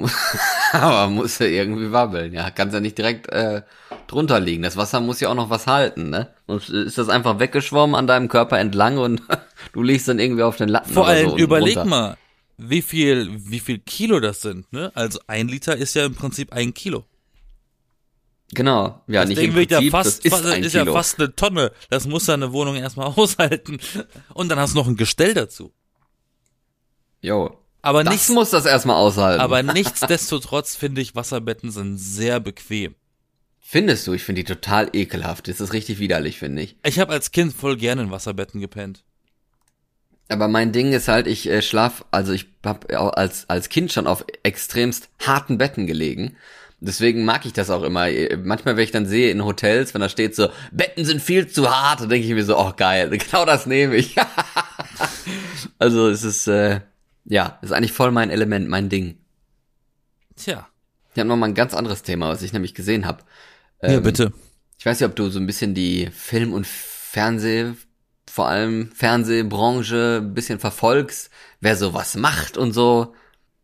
[0.73, 2.51] Aber muss ja irgendwie wabbeln, ja.
[2.51, 3.63] Kannst ja nicht direkt äh,
[4.11, 4.63] drunter liegen.
[4.63, 6.33] Das Wasser muss ja auch noch was halten, ne?
[6.47, 9.21] Und ist das einfach weggeschwommen an deinem Körper entlang und
[9.73, 10.93] du liegst dann irgendwie auf den Latten.
[10.93, 11.89] Vor allem so überleg runter.
[11.89, 12.17] mal,
[12.57, 14.91] wie viel, wie viel Kilo das sind, ne?
[14.95, 17.05] Also ein Liter ist ja im Prinzip ein Kilo.
[18.53, 21.33] Genau, ja, das nicht im Prinzip, ja fast, das ist, ein ist ja fast eine
[21.35, 21.71] Tonne.
[21.89, 23.79] Das muss deine Wohnung erstmal aushalten.
[24.33, 25.71] Und dann hast du noch ein Gestell dazu.
[27.21, 29.41] Jo, aber das nichts, muss das erstmal aushalten.
[29.41, 32.95] Aber nichtsdestotrotz finde ich, Wasserbetten sind sehr bequem.
[33.71, 34.11] Findest du?
[34.11, 35.47] Ich finde die total ekelhaft.
[35.47, 36.75] Das ist richtig widerlich, finde ich.
[36.83, 39.05] Ich habe als Kind voll gerne in Wasserbetten gepennt.
[40.27, 44.07] Aber mein Ding ist halt, ich äh, schlaf, also ich habe als als Kind schon
[44.07, 46.35] auf extremst harten Betten gelegen.
[46.81, 48.07] Deswegen mag ich das auch immer.
[48.43, 51.71] Manchmal, wenn ich dann sehe in Hotels, wenn da steht so, Betten sind viel zu
[51.71, 54.17] hart, dann denke ich mir so, oh geil, genau das nehme ich.
[55.79, 56.81] also es ist, äh,
[57.23, 59.17] ja, ist eigentlich voll mein Element, mein Ding.
[60.35, 60.67] Tja.
[61.13, 63.23] Ich habe noch mal ein ganz anderes Thema, was ich nämlich gesehen habe.
[63.81, 64.33] Ähm, ja, bitte.
[64.77, 67.73] Ich weiß nicht, ob du so ein bisschen die Film- und Fernseh,
[68.29, 73.13] vor allem Fernsehbranche ein bisschen verfolgst, wer sowas macht und so.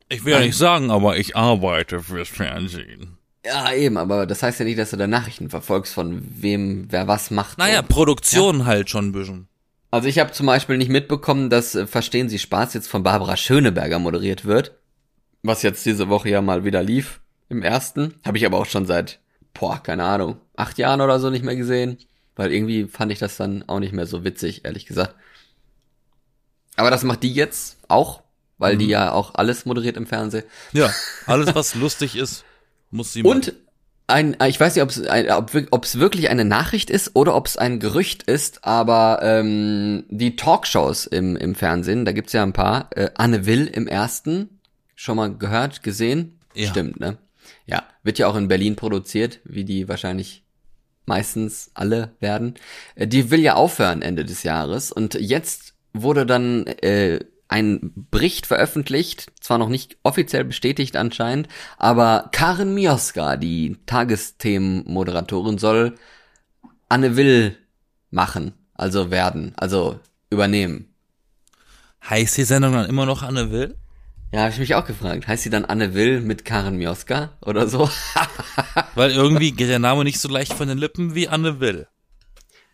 [0.09, 3.17] Ich will ja nicht sagen, aber ich arbeite fürs Fernsehen.
[3.45, 7.07] Ja, eben, aber das heißt ja nicht, dass du da Nachrichten verfolgst, von wem, wer
[7.07, 7.57] was macht.
[7.57, 7.87] Naja, so.
[7.87, 8.65] Produktion ja.
[8.65, 9.47] halt schon ein bisschen.
[9.89, 13.37] Also ich habe zum Beispiel nicht mitbekommen, dass äh, Verstehen Sie Spaß jetzt von Barbara
[13.37, 14.73] Schöneberger moderiert wird.
[15.43, 17.21] Was jetzt diese Woche ja mal wieder lief.
[17.49, 18.15] Im ersten.
[18.25, 19.21] Habe ich aber auch schon seit,
[19.59, 21.97] boah, keine Ahnung, acht Jahren oder so nicht mehr gesehen.
[22.35, 25.15] Weil irgendwie fand ich das dann auch nicht mehr so witzig, ehrlich gesagt.
[26.75, 28.21] Aber das macht die jetzt auch
[28.57, 28.79] weil mhm.
[28.79, 30.43] die ja auch alles moderiert im Fernsehen.
[30.73, 30.93] Ja,
[31.25, 32.43] alles was lustig ist,
[32.91, 33.37] muss sie machen.
[33.37, 33.53] Und
[34.09, 37.57] ein, ich weiß nicht, ob es ob es wirklich eine Nachricht ist oder ob es
[37.57, 42.89] ein Gerücht ist, aber ähm, die Talkshows im, im Fernsehen, da gibt's ja ein paar.
[42.95, 44.61] Äh, Anne Will im ersten,
[44.95, 46.39] schon mal gehört, gesehen?
[46.53, 46.69] Ja.
[46.69, 47.17] Stimmt, ne?
[47.67, 50.43] Ja, wird ja auch in Berlin produziert, wie die wahrscheinlich
[51.05, 52.55] meistens alle werden.
[52.95, 58.45] Äh, die will ja aufhören Ende des Jahres und jetzt wurde dann äh, ein Bericht
[58.45, 65.95] veröffentlicht, zwar noch nicht offiziell bestätigt anscheinend, aber Karen Mioska, die Tagesthemenmoderatorin, soll
[66.89, 67.57] Anne Will
[68.11, 69.99] machen, also werden, also
[70.29, 70.93] übernehmen.
[72.09, 73.75] Heißt die Sendung dann immer noch Anne Will?
[74.31, 75.27] Ja, habe ich mich auch gefragt.
[75.27, 77.89] Heißt sie dann Anne Will mit Karen Mioska oder so?
[78.95, 81.87] Weil irgendwie geht der Name nicht so leicht von den Lippen wie Anne Will.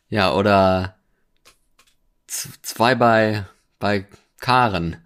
[0.10, 0.96] Ja, oder
[2.28, 3.46] zwei bei,
[3.80, 4.08] bei
[4.40, 4.98] Karen.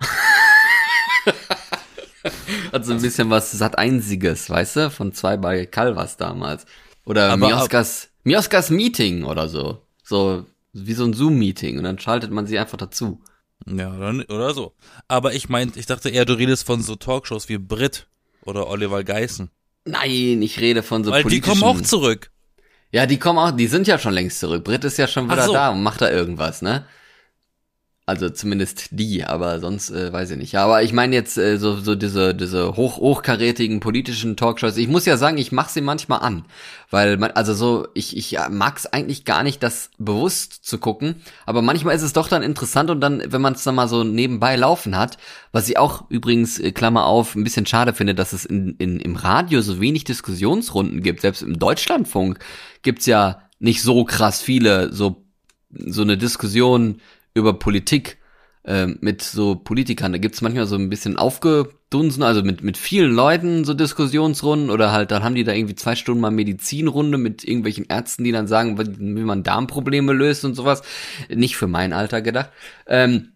[2.71, 6.65] Hat so ein bisschen was satt einziges, weißt du, von zwei bei Calvas damals.
[7.05, 9.85] Oder aber, Mioskas, Mioskas Meeting oder so.
[10.01, 13.21] So, wie so ein Zoom-Meeting und dann schaltet man sie einfach dazu.
[13.65, 14.73] Ja, oder, oder so.
[15.07, 18.07] Aber ich meinte, ich dachte eher, du redest von so Talkshows wie Brit
[18.43, 19.49] oder Oliver Geissen.
[19.85, 22.31] Nein, ich rede von so Weil die kommen auch zurück.
[22.91, 24.63] Ja, die kommen auch, die sind ja schon längst zurück.
[24.63, 25.53] Brit ist ja schon wieder so.
[25.53, 26.85] da und macht da irgendwas, ne?
[28.09, 30.53] Also zumindest die, aber sonst äh, weiß ich nicht.
[30.53, 34.77] Ja, aber ich meine jetzt äh, so so diese diese hoch hochkarätigen politischen Talkshows.
[34.77, 36.45] Ich muss ja sagen, ich mache sie manchmal an,
[36.89, 41.15] weil man also so ich ich mag's eigentlich gar nicht, das bewusst zu gucken,
[41.45, 44.05] aber manchmal ist es doch dann interessant und dann, wenn man es dann mal so
[44.05, 45.17] nebenbei laufen hat,
[45.51, 49.01] was ich auch übrigens äh, Klammer auf ein bisschen schade finde, dass es in, in
[49.01, 51.19] im Radio so wenig Diskussionsrunden gibt.
[51.19, 52.39] Selbst im Deutschlandfunk
[52.83, 55.25] gibt's ja nicht so krass viele so
[55.69, 57.01] so eine Diskussion
[57.37, 58.17] über Politik
[58.63, 60.11] äh, mit so Politikern.
[60.11, 64.91] Da gibt's manchmal so ein bisschen aufgedunsen, also mit, mit vielen Leuten so Diskussionsrunden oder
[64.91, 68.47] halt, dann haben die da irgendwie zwei Stunden mal Medizinrunde mit irgendwelchen Ärzten, die dann
[68.47, 70.81] sagen, wie man Darmprobleme löst und sowas.
[71.29, 72.51] Nicht für mein Alter gedacht.
[72.87, 73.29] Ähm,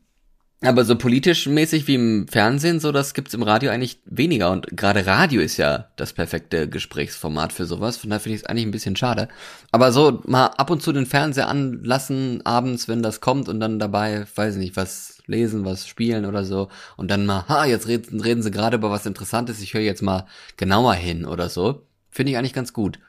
[0.63, 4.51] aber so politisch mäßig wie im Fernsehen, so das gibt's im Radio eigentlich weniger.
[4.51, 7.97] Und gerade Radio ist ja das perfekte Gesprächsformat für sowas.
[7.97, 9.27] Von daher finde ich es eigentlich ein bisschen schade.
[9.71, 13.79] Aber so mal ab und zu den Fernseher anlassen, abends, wenn das kommt, und dann
[13.79, 16.69] dabei, weiß ich nicht, was lesen, was spielen oder so.
[16.95, 20.03] Und dann mal, ha, jetzt reden, reden sie gerade über was Interessantes, ich höre jetzt
[20.03, 21.87] mal genauer hin oder so.
[22.11, 22.99] Finde ich eigentlich ganz gut.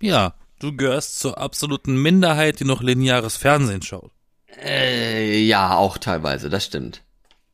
[0.00, 4.15] Ja, du gehörst zur absoluten Minderheit, die noch lineares Fernsehen schaut.
[4.62, 7.02] Äh, ja, auch teilweise, das stimmt.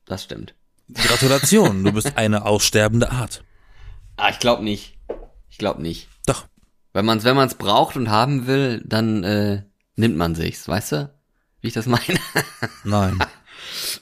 [0.05, 0.55] Das stimmt.
[0.93, 3.43] Gratulation, du bist eine aussterbende Art.
[4.17, 4.99] Ah, ich glaube nicht.
[5.49, 6.09] Ich glaube nicht.
[6.27, 6.47] Doch.
[6.93, 9.63] Wenn man es wenn man's braucht und haben will, dann äh,
[9.97, 11.15] nimmt man sich's, weißt du?
[11.61, 12.19] Wie ich das meine?
[12.85, 13.19] Nein.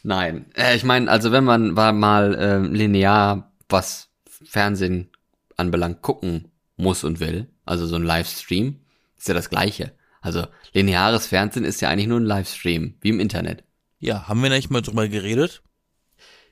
[0.03, 0.47] Nein.
[0.55, 4.09] Äh, ich meine, also wenn man war mal äh, linear was
[4.45, 5.11] Fernsehen
[5.57, 8.81] anbelangt gucken muss und will, also so ein Livestream,
[9.17, 9.93] ist ja das gleiche.
[10.21, 13.65] Also lineares Fernsehen ist ja eigentlich nur ein Livestream, wie im Internet.
[13.99, 15.63] Ja, haben wir nicht mal drüber geredet?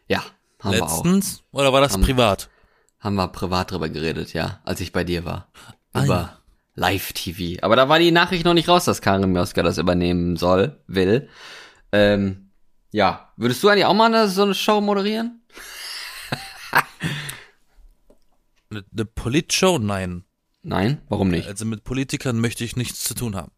[0.07, 0.23] Ja,
[0.61, 0.73] haben Letztens?
[0.73, 1.05] wir auch.
[1.05, 1.43] Letztens?
[1.53, 2.51] Oder war das haben, privat?
[2.99, 5.53] Haben wir privat drüber geredet, ja, als ich bei dir war.
[5.93, 6.39] Ah, Über.
[6.75, 7.63] Live-TV.
[7.63, 11.29] Aber da war die Nachricht noch nicht raus, dass Karin Mioska das übernehmen soll, will.
[11.93, 12.51] Ähm,
[12.91, 15.43] ja, würdest du eigentlich auch mal eine, so eine Show moderieren?
[18.71, 19.79] eine, eine Polit-Show?
[19.79, 20.25] Nein.
[20.63, 21.01] Nein?
[21.09, 21.49] Warum nicht?
[21.49, 23.53] Also mit Politikern möchte ich nichts zu tun haben.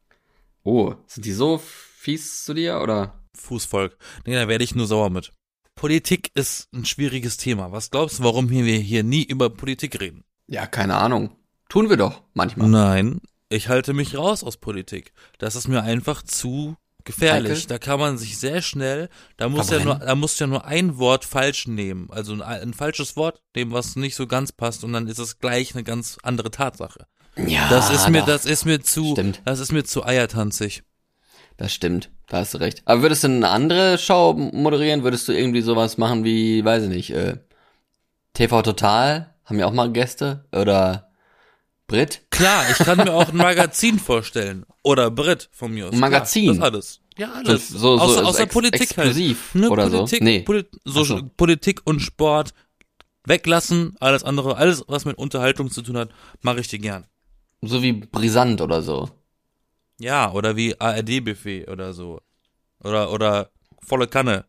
[0.63, 3.21] Oh, sind die so fies zu dir oder?
[3.37, 3.97] Fußvolk.
[4.27, 5.33] Nee, da werde ich nur sauer mit.
[5.75, 7.73] Politik ist ein schwieriges Thema.
[7.73, 10.25] Was glaubst du, warum wir hier nie über Politik reden?
[10.47, 11.37] Ja, keine Ahnung.
[11.69, 12.69] Tun wir doch manchmal.
[12.69, 15.13] Nein, ich halte mich raus aus Politik.
[15.39, 17.53] Das ist mir einfach zu gefährlich.
[17.53, 17.67] Heikel?
[17.69, 20.65] Da kann man sich sehr schnell, da muss ja nur, da musst du ja nur
[20.65, 24.85] ein Wort falsch nehmen, also ein, ein, falsches Wort nehmen, was nicht so ganz passt,
[24.85, 27.07] und dann ist es gleich eine ganz andere Tatsache.
[27.37, 29.41] Ja, das ist mir, das ist mir zu, stimmt.
[29.45, 30.83] das ist mir zu eiertanzig.
[31.57, 32.83] Das stimmt, da hast du recht.
[32.87, 35.03] Aber würdest du eine andere Show moderieren?
[35.03, 37.37] Würdest du irgendwie sowas machen wie, weiß ich nicht, äh,
[38.35, 39.35] TV Total?
[39.45, 40.45] Haben wir auch mal Gäste?
[40.53, 41.11] Oder
[41.87, 42.23] Brit?
[42.31, 44.65] Klar, ich kann mir auch ein Magazin vorstellen.
[44.83, 45.93] Oder Brit von mir aus.
[45.93, 46.57] Ein Magazin?
[46.57, 47.01] Klar, das alles.
[47.19, 47.69] Ja, alles.
[47.69, 49.09] So, so, außer, außer ex Politik halt.
[49.09, 49.63] exklusiv halt.
[49.63, 50.25] Ne, oder Politik, so?
[50.25, 50.41] Nee.
[50.41, 52.55] Poli so, so Politik und Sport
[53.27, 53.97] weglassen.
[54.01, 57.07] Alles andere, alles, was mit Unterhaltung zu tun hat, mache ich dir gern.
[57.63, 59.09] So wie brisant oder so.
[59.99, 62.21] Ja, oder wie ARD-Buffet oder so.
[62.83, 63.51] Oder, oder
[63.83, 64.47] volle Kanne.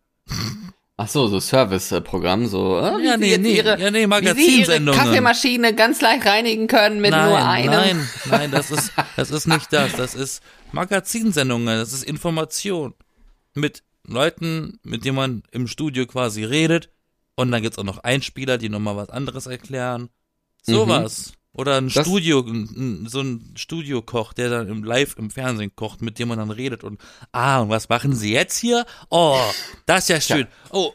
[0.95, 2.79] Ach so, so Service-Programm, so.
[2.79, 4.93] Äh, ja, nee, nee, ihre, ja, nee, Magazinsendungen.
[4.93, 7.71] Wie sie ihre Kaffeemaschine ganz leicht reinigen können mit nein, nur einem.
[7.71, 9.93] Nein, nein, das ist, das ist nicht das.
[9.93, 12.93] Das ist Magazinsendungen, das ist Information.
[13.55, 16.89] Mit Leuten, mit denen man im Studio quasi redet.
[17.35, 20.09] Und dann gibt's auch noch Einspieler, die nochmal was anderes erklären.
[20.61, 21.29] Sowas.
[21.29, 21.40] Mhm.
[21.53, 22.45] Oder ein das Studio,
[23.07, 26.83] so ein Studiokoch, der dann im Live im Fernsehen kocht, mit dem man dann redet
[26.83, 26.99] und
[27.33, 28.85] ah, und was machen Sie jetzt hier?
[29.09, 29.37] Oh,
[29.85, 30.47] das ist ja schön.
[30.69, 30.93] Oh,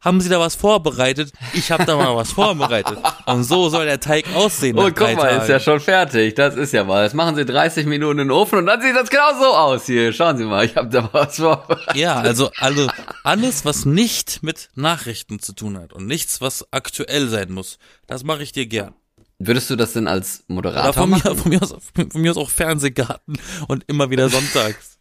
[0.00, 1.30] haben Sie da was vorbereitet?
[1.52, 2.96] Ich habe da mal was vorbereitet.
[3.26, 4.78] Und so soll der Teig aussehen.
[4.78, 5.42] Oh, guck mal, Tagen.
[5.42, 6.34] ist ja schon fertig.
[6.34, 7.04] Das ist ja mal.
[7.04, 9.84] Das machen Sie 30 Minuten in den Ofen und dann sieht das genau so aus
[9.84, 10.14] hier.
[10.14, 11.96] Schauen Sie mal, ich habe da was vorbereitet.
[11.96, 12.88] Ja, also alle,
[13.24, 18.24] alles, was nicht mit Nachrichten zu tun hat und nichts, was aktuell sein muss, das
[18.24, 18.94] mache ich dir gern.
[19.42, 21.32] Würdest du das denn als Moderator von machen?
[21.32, 24.98] Mir, von, mir aus, von mir aus auch Fernsehgarten und immer wieder sonntags.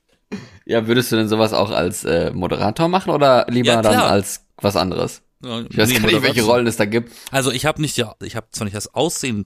[0.66, 4.46] ja, würdest du denn sowas auch als äh, Moderator machen oder lieber ja, dann als
[4.58, 5.24] was anderes?
[5.42, 7.12] ich weiß nee, gar nicht, welche Rollen es da gibt.
[7.32, 9.46] Also ich habe nicht ja, ich habe zwar nicht das Aussehen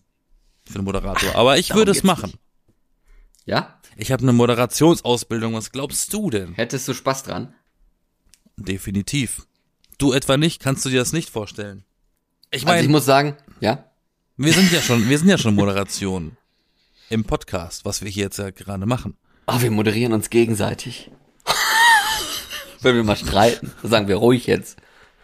[0.64, 2.30] für einen Moderator, aber ich würde es machen.
[2.32, 2.40] Nicht.
[3.46, 3.80] Ja?
[3.98, 6.54] Ich habe eine Moderationsausbildung, was glaubst du denn?
[6.54, 7.56] Hättest du Spaß dran?
[8.58, 9.48] Definitiv.
[9.98, 10.62] Du etwa nicht?
[10.62, 11.84] Kannst du dir das nicht vorstellen?
[12.52, 13.86] Ich meine, also ich muss sagen, ja.
[14.44, 16.36] Wir sind ja schon, wir sind ja schon Moderation
[17.10, 19.16] im Podcast, was wir hier jetzt ja gerade machen.
[19.46, 21.10] Ah, oh, wir moderieren uns gegenseitig.
[22.82, 24.82] Wenn wir mal streiten, sagen wir ruhig jetzt.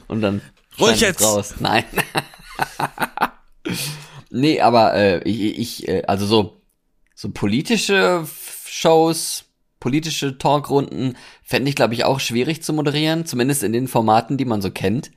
[0.08, 0.42] Und dann
[0.80, 1.56] ruhig jetzt raus.
[1.60, 1.84] Nein.
[4.30, 6.62] nee, aber äh, ich, ich äh, also so
[7.14, 8.26] so politische
[8.66, 9.44] Shows,
[9.82, 14.46] politische Talkrunden fände ich glaube ich auch schwierig zu moderieren, zumindest in den Formaten, die
[14.46, 15.12] man so kennt.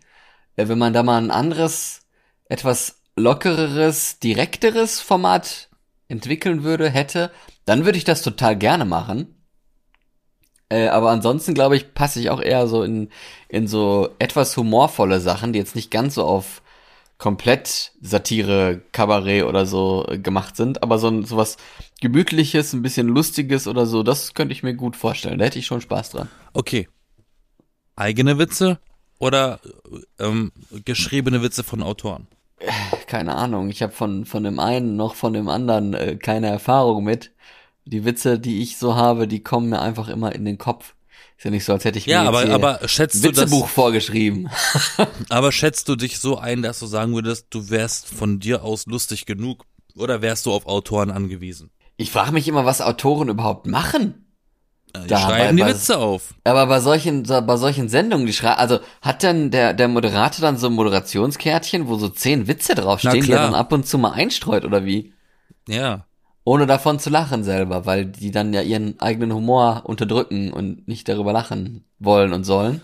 [0.56, 2.00] Äh, wenn man da mal ein anderes
[2.48, 5.68] etwas lockereres, direkteres Format
[6.08, 7.30] entwickeln würde, hätte,
[7.64, 9.34] dann würde ich das total gerne machen.
[10.68, 13.10] Äh, aber ansonsten, glaube ich, passe ich auch eher so in,
[13.48, 16.62] in so etwas humorvolle Sachen, die jetzt nicht ganz so auf
[17.18, 21.56] komplett Satire, Kabarett oder so äh, gemacht sind, aber so, so was
[22.00, 25.38] gemütliches, ein bisschen lustiges oder so, das könnte ich mir gut vorstellen.
[25.38, 26.28] Da hätte ich schon Spaß dran.
[26.52, 26.88] Okay.
[27.94, 28.80] Eigene Witze
[29.18, 29.60] oder
[30.18, 30.50] ähm,
[30.84, 32.26] geschriebene Witze von Autoren?
[33.06, 37.04] Keine Ahnung, ich habe von, von dem einen noch von dem anderen äh, keine Erfahrung
[37.04, 37.32] mit.
[37.84, 40.94] Die Witze, die ich so habe, die kommen mir einfach immer in den Kopf.
[41.36, 43.70] Ist ja nicht so, als hätte ich ja, mir aber, aber schätzt Witzebuch du das,
[43.72, 44.48] vorgeschrieben.
[45.28, 48.86] aber schätzt du dich so ein, dass du sagen würdest, du wärst von dir aus
[48.86, 49.64] lustig genug
[49.96, 51.70] oder wärst du auf Autoren angewiesen?
[51.96, 54.21] Ich frage mich immer, was Autoren überhaupt machen.
[54.94, 56.34] Die da, schreiben bei, die Witze auf.
[56.44, 60.58] Aber bei solchen, bei solchen Sendungen, die schreiben, also hat denn der, der Moderator dann
[60.58, 64.12] so ein Moderationskärtchen, wo so zehn Witze draufstehen, die er dann ab und zu mal
[64.12, 65.12] einstreut, oder wie?
[65.66, 66.04] Ja.
[66.44, 71.08] Ohne davon zu lachen selber, weil die dann ja ihren eigenen Humor unterdrücken und nicht
[71.08, 72.82] darüber lachen wollen und sollen.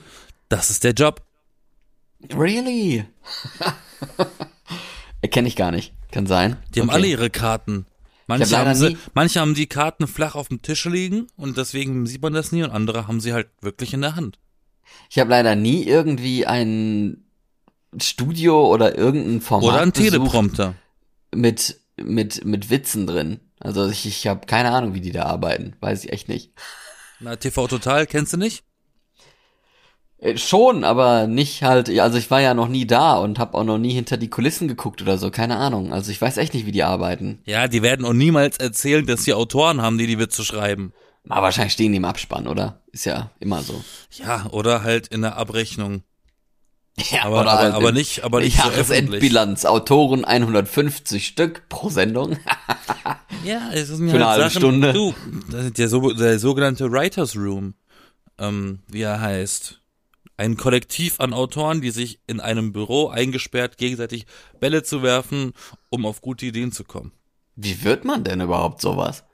[0.48, 1.22] Das ist der Job.
[2.32, 3.04] Really?
[5.20, 5.92] Erkenne ich gar nicht.
[6.10, 6.56] Kann sein.
[6.74, 7.84] Die haben alle ihre Karten.
[8.28, 12.20] Manche haben, sie, manche haben die Karten flach auf dem Tisch liegen und deswegen sieht
[12.20, 14.38] man das nie und andere haben sie halt wirklich in der Hand.
[15.08, 17.24] Ich habe leider nie irgendwie ein
[17.98, 20.74] Studio oder irgendein Format oder ein Teleprompter
[21.34, 23.40] mit mit mit Witzen drin.
[23.60, 26.52] Also ich, ich habe keine Ahnung, wie die da arbeiten, weiß ich echt nicht.
[27.20, 28.62] Na TV Total kennst du nicht?
[30.20, 33.64] Äh, schon, aber nicht halt, also ich war ja noch nie da und habe auch
[33.64, 35.92] noch nie hinter die Kulissen geguckt oder so, keine Ahnung.
[35.92, 37.40] Also ich weiß echt nicht, wie die arbeiten.
[37.44, 40.92] Ja, die werden auch niemals erzählen, dass sie Autoren haben, die die Witze schreiben.
[41.28, 42.80] Aber wahrscheinlich stehen die im Abspann, oder?
[42.90, 43.82] Ist ja immer so.
[44.10, 46.02] Ja, oder halt in der Abrechnung.
[47.10, 52.38] Ja, aber, aber, halt aber nicht, aber nicht Jahresendbilanz, so Autoren 150 Stück pro Sendung.
[53.44, 54.92] ja, es ist mir Für eine halbe Sachen, Stunde.
[54.92, 55.14] Du,
[55.76, 57.74] der, so, der sogenannte Writers Room,
[58.38, 59.80] ähm, wie er heißt
[60.38, 64.24] ein Kollektiv an Autoren, die sich in einem Büro eingesperrt gegenseitig
[64.60, 65.52] Bälle zu werfen,
[65.90, 67.12] um auf gute Ideen zu kommen.
[67.56, 69.24] Wie wird man denn überhaupt sowas?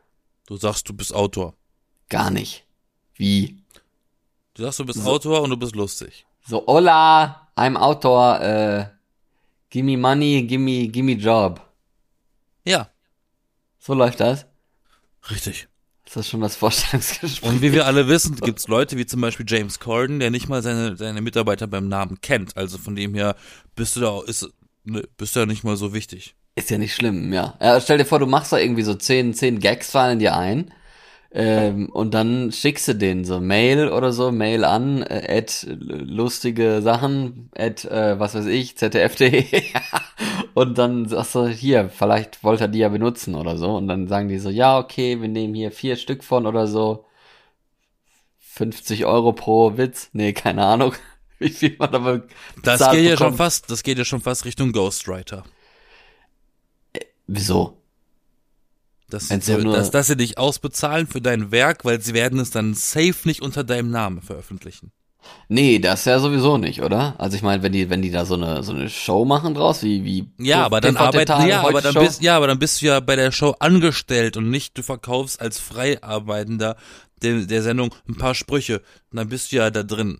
[0.46, 1.54] Du sagst, du bist Autor.
[2.08, 2.66] Gar nicht.
[3.14, 3.62] Wie?
[4.54, 5.10] Du sagst, du bist so.
[5.10, 6.26] Autor und du bist lustig.
[6.46, 8.86] So, hola, I'm Autor, äh,
[9.68, 11.60] gimme money, gimme, gimme job.
[12.64, 12.88] Ja.
[13.78, 14.46] So läuft das?
[15.30, 15.68] Richtig.
[16.14, 17.42] Ist das schon das Vorstellungsgespräch?
[17.42, 20.62] Und wie wir alle wissen, gibt's Leute wie zum Beispiel James Corden, der nicht mal
[20.62, 22.56] seine, seine Mitarbeiter beim Namen kennt.
[22.56, 23.34] Also von dem her
[23.74, 24.48] bist du da, ist,
[24.84, 26.36] ne, bist du ja nicht mal so wichtig.
[26.54, 27.54] Ist ja nicht schlimm, ja.
[27.60, 27.80] ja.
[27.80, 30.72] Stell dir vor, du machst da irgendwie so zehn, zehn Gags fallen dir ein.
[31.32, 36.80] Ähm, und dann schickst du denen so Mail oder so, Mail an, äh, at lustige
[36.80, 39.44] Sachen, at äh, was weiß ich, ZDF.de.
[40.54, 43.76] und dann sagst du, hier, vielleicht wollt ihr die ja benutzen oder so.
[43.76, 47.04] Und dann sagen die so, ja, okay, wir nehmen hier vier Stück von oder so.
[48.38, 50.10] 50 Euro pro Witz.
[50.12, 50.94] Nee, keine Ahnung.
[51.40, 52.22] Wie viel man aber
[52.62, 55.42] Das geht ja schon fast, das geht ja schon fast Richtung Ghostwriter.
[57.26, 57.80] Wieso?
[59.10, 62.74] Dass, so, dass, dass sie dich ausbezahlen für dein Werk, weil sie werden es dann
[62.74, 64.92] safe nicht unter deinem Namen veröffentlichen.
[65.48, 67.14] Nee, das ja sowieso nicht, oder?
[67.18, 69.82] Also ich meine, wenn die, wenn die da so eine so eine Show machen draus,
[69.82, 72.86] wie wie ja, aber dann arbeiten, ja, aber dann bist ja, aber dann bist du
[72.86, 76.76] ja bei der Show angestellt und nicht du verkaufst als Freiarbeitender
[77.22, 80.18] der, der Sendung ein paar Sprüche und dann bist du ja da drin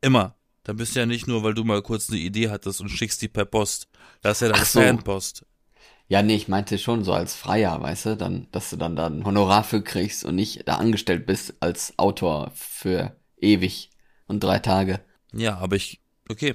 [0.00, 0.36] immer.
[0.64, 3.22] Dann bist du ja nicht nur, weil du mal kurz eine Idee hattest und schickst
[3.22, 3.88] die per Post.
[4.20, 4.80] Das ist ja dann so.
[4.80, 5.44] Fanpost.
[6.08, 9.06] Ja, nee, ich meinte schon so als Freier, weißt du, dann, dass du dann da
[9.06, 13.89] ein Honorar für kriegst und nicht da angestellt bist als Autor für ewig
[14.30, 15.00] und drei Tage.
[15.34, 16.54] Ja, aber ich, okay.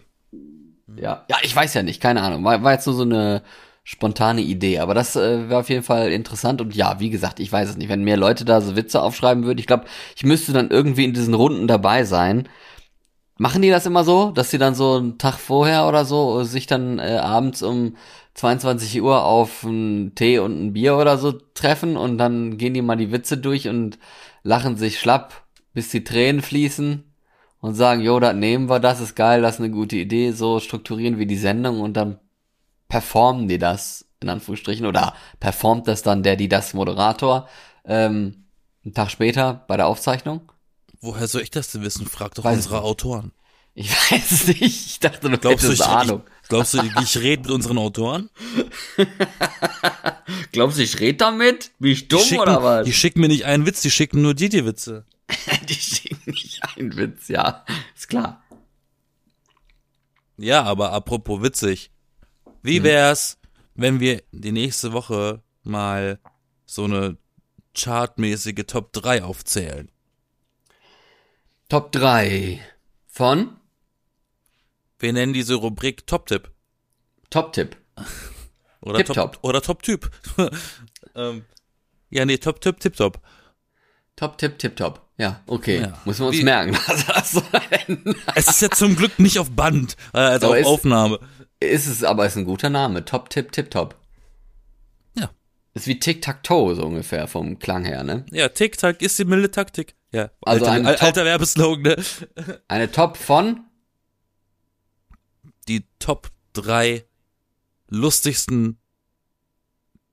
[1.00, 2.44] Ja, ja, ich weiß ja nicht, keine Ahnung.
[2.44, 3.44] War, war jetzt nur so eine
[3.84, 7.52] spontane Idee, aber das äh, wäre auf jeden Fall interessant und ja, wie gesagt, ich
[7.52, 9.86] weiß es nicht, wenn mehr Leute da so Witze aufschreiben würden, ich glaube,
[10.16, 12.50] ich müsste dann irgendwie in diesen Runden dabei sein.
[13.38, 16.68] Machen die das immer so, dass sie dann so einen Tag vorher oder so sich
[16.68, 17.98] dann äh, abends um
[18.36, 22.82] 22 Uhr auf einen Tee und ein Bier oder so treffen und dann gehen die
[22.82, 24.00] mal die Witze durch und
[24.44, 27.04] lachen sich schlapp, bis die Tränen fließen
[27.66, 30.60] und sagen, jo, das nehmen wir, das ist geil, das ist eine gute Idee, so
[30.60, 32.20] strukturieren wir die Sendung und dann
[32.90, 37.50] performen die das, in Anführungsstrichen, oder performt das dann der, die das Moderator,
[37.84, 38.46] ähm,
[38.84, 40.52] einen Tag später bei der Aufzeichnung.
[41.02, 42.06] Woher soll ich das denn wissen?
[42.06, 43.32] Frag doch Weiß unsere Autoren.
[43.74, 44.62] Ich weiß es nicht.
[44.62, 46.22] Ich dachte, du glaubst hättest du, Ahnung.
[46.44, 48.30] Ich, glaubst du, ich rede mit unseren Autoren?
[50.52, 51.72] glaubst du, ich rede damit?
[51.80, 52.86] Wie ich dumm schicken, oder was?
[52.86, 55.06] Die schicken mir nicht einen Witz, die schicken nur dir die Witze.
[55.68, 56.15] die schicken
[56.76, 57.66] einen Witz, ja.
[57.96, 58.44] Ist klar.
[60.38, 61.92] Ja, aber apropos witzig.
[62.62, 62.84] Wie hm.
[62.84, 63.38] wär's,
[63.74, 66.20] wenn wir die nächste Woche mal
[66.66, 67.18] so eine
[67.76, 69.92] chartmäßige Top 3 aufzählen?
[71.70, 72.62] Top 3
[73.08, 73.58] von?
[75.00, 76.52] Wir nennen diese Rubrik Top-Tipp.
[77.30, 77.76] Top-Tipp.
[78.82, 79.40] oder Tip Top.
[79.42, 80.10] Oder Top-Typ.
[81.16, 81.46] ähm,
[82.10, 83.20] ja, nee, Top-Tipp, Tip-Top.
[84.16, 85.02] Top-Tipp, Tip-Top.
[85.18, 85.82] Ja, okay.
[85.82, 86.02] Ja.
[86.06, 86.78] Muss man uns Wie, merken.
[88.36, 91.20] es ist ja zum Glück nicht auf Band, äh, also auf ist, Aufnahme.
[91.60, 93.06] Ist es, aber ist ein guter Name.
[93.06, 93.96] Top-Tipp, Tip-Top.
[95.16, 95.32] Ja.
[95.74, 98.26] Ist wie Tic-Tac-Toe, so ungefähr, vom Klang her, ne?
[98.32, 99.96] Ja, Tic-Tac ist die milde Taktik.
[100.12, 102.04] Ja, also alter, ein alter Werbeslogan, ne?
[102.68, 103.66] Eine Top von
[105.68, 107.04] die Top 3
[107.90, 108.80] lustigsten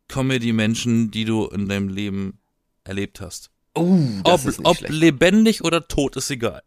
[0.08, 2.40] Comedy-Menschen, die du in deinem Leben
[2.84, 3.51] erlebt hast.
[3.74, 4.94] Oh, das ob, ist nicht ob schlecht.
[4.94, 6.62] lebendig oder tot, ist egal.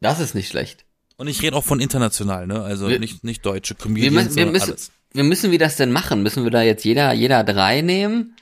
[0.00, 0.84] Das ist nicht schlecht.
[1.16, 2.62] Und ich rede auch von international, ne?
[2.62, 4.92] Also wir, nicht, nicht deutsche Comedians, wir, wir müssen, alles.
[5.12, 6.22] Wir müssen wie das denn machen?
[6.22, 8.36] Müssen wir da jetzt jeder, jeder drei nehmen?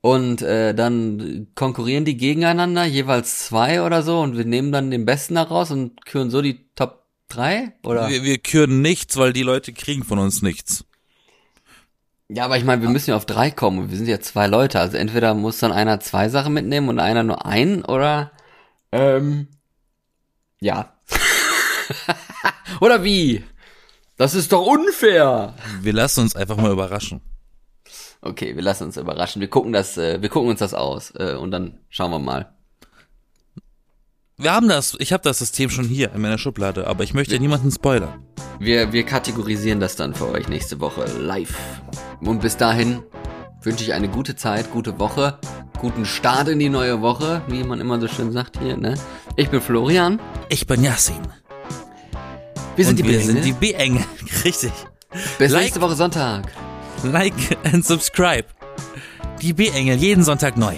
[0.00, 5.04] Und äh, dann konkurrieren die gegeneinander, jeweils zwei oder so, und wir nehmen dann den
[5.04, 7.72] Besten daraus und küren so die Top drei?
[7.82, 8.08] Oder?
[8.08, 10.84] Wir, wir küren nichts, weil die Leute kriegen von uns nichts.
[12.30, 14.46] Ja, aber ich meine, wir müssen ja auf drei kommen und wir sind ja zwei
[14.46, 14.80] Leute.
[14.80, 18.32] Also entweder muss dann einer zwei Sachen mitnehmen und einer nur einen oder
[18.92, 19.48] ähm,
[20.60, 20.92] ja.
[22.80, 23.44] oder wie?
[24.16, 25.54] Das ist doch unfair.
[25.80, 27.20] Wir lassen uns einfach mal überraschen.
[28.20, 29.40] Okay, wir lassen uns überraschen.
[29.40, 32.52] Wir gucken das, äh, wir gucken uns das aus äh, und dann schauen wir mal.
[34.36, 37.34] Wir haben das, ich habe das System schon hier in meiner Schublade, aber ich möchte
[37.34, 38.22] ja niemanden spoilern.
[38.60, 41.56] Wir, wir kategorisieren das dann für euch nächste Woche live.
[42.20, 43.02] Und bis dahin
[43.62, 45.38] wünsche ich eine gute Zeit, gute Woche,
[45.78, 48.94] guten Start in die neue Woche, wie man immer so schön sagt hier, ne?
[49.36, 50.20] Ich bin Florian.
[50.48, 51.20] Ich bin Yassin.
[52.76, 54.04] Wir sind Und die Wir sind die B-Engel,
[54.44, 54.72] richtig.
[55.38, 56.52] Bis like, nächste Woche Sonntag.
[57.02, 58.44] Like and subscribe.
[59.40, 60.76] Die B-Engel jeden Sonntag neu.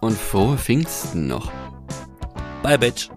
[0.00, 1.50] Und frohe Pfingsten noch.
[2.62, 3.08] Bye, Bitch.